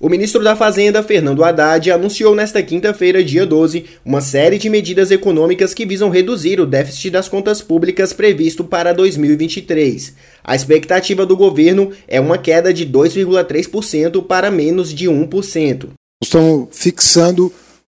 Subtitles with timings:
[0.00, 5.12] O ministro da Fazenda, Fernando Haddad, anunciou nesta quinta-feira, dia 12, uma série de medidas
[5.12, 10.12] econômicas que visam reduzir o déficit das contas públicas previsto para 2023.
[10.42, 15.90] A expectativa do governo é uma queda de 2,3% para menos de 1%.
[16.20, 17.52] Estamos fixando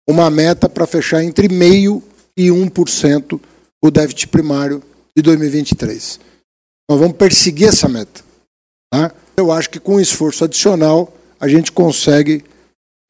[0.07, 2.04] uma meta para fechar entre 0,5%
[2.38, 3.41] e 1%
[3.84, 4.84] o déficit primário
[5.16, 6.20] de 2023.
[6.88, 8.21] Nós vamos perseguir essa meta.
[8.93, 9.11] Tá?
[9.36, 12.43] Eu acho que com um esforço adicional a gente consegue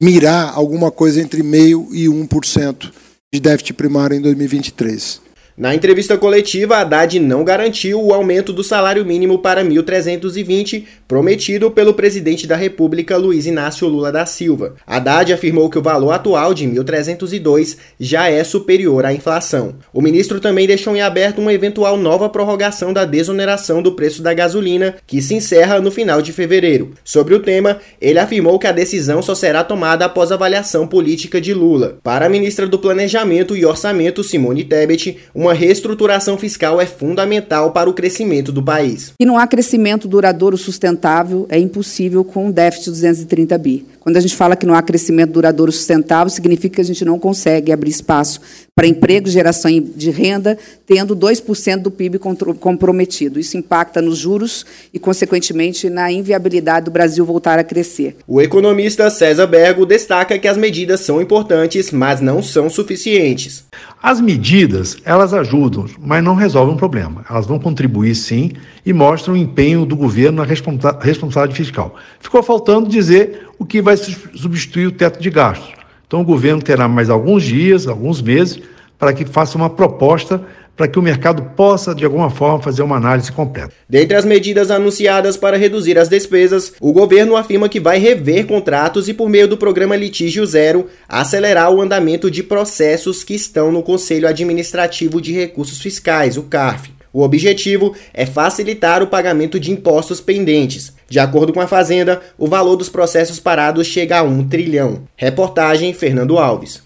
[0.00, 2.92] mirar alguma coisa entre meio e 1%
[3.32, 5.20] de déficit primário em 2023.
[5.58, 11.94] Na entrevista coletiva, Haddad não garantiu o aumento do salário mínimo para 1.320, prometido pelo
[11.94, 14.76] presidente da República, Luiz Inácio Lula da Silva.
[14.86, 19.74] Haddad afirmou que o valor atual de 1.302 já é superior à inflação.
[19.92, 24.32] O ministro também deixou em aberto uma eventual nova prorrogação da desoneração do preço da
[24.32, 26.92] gasolina, que se encerra no final de fevereiro.
[27.02, 31.52] Sobre o tema, ele afirmou que a decisão só será tomada após avaliação política de
[31.52, 31.98] Lula.
[32.04, 37.72] Para a ministra do Planejamento e Orçamento, Simone Tebet, uma uma reestruturação fiscal é fundamental
[37.72, 39.14] para o crescimento do país.
[39.18, 43.86] E não há crescimento duradouro sustentável, é impossível com um déficit de 230 bi.
[44.00, 47.18] Quando a gente fala que não há crescimento duradouro sustentável, significa que a gente não
[47.18, 48.40] consegue abrir espaço
[48.74, 52.18] para emprego, geração de renda, tendo 2% do PIB
[52.60, 53.40] comprometido.
[53.40, 58.16] Isso impacta nos juros e, consequentemente, na inviabilidade do Brasil voltar a crescer.
[58.26, 63.64] O economista César Bergo destaca que as medidas são importantes, mas não são suficientes.
[64.02, 67.24] As medidas, elas ajudam, mas não resolvem o problema.
[67.28, 68.52] Elas vão contribuir, sim,
[68.86, 71.96] e mostram o empenho do governo na responsabilidade fiscal.
[72.20, 75.72] Ficou faltando dizer o que vai substituir o teto de gastos.
[76.06, 78.60] Então, o governo terá mais alguns dias, alguns meses,
[78.98, 80.42] para que faça uma proposta
[80.78, 83.72] para que o mercado possa, de alguma forma, fazer uma análise completa.
[83.88, 89.08] Dentre as medidas anunciadas para reduzir as despesas, o governo afirma que vai rever contratos
[89.08, 93.82] e, por meio do programa Litígio Zero, acelerar o andamento de processos que estão no
[93.82, 96.92] Conselho Administrativo de Recursos Fiscais, o CARF.
[97.12, 100.92] O objetivo é facilitar o pagamento de impostos pendentes.
[101.08, 105.02] De acordo com a Fazenda, o valor dos processos parados chega a um trilhão.
[105.16, 106.82] Reportagem Fernando Alves.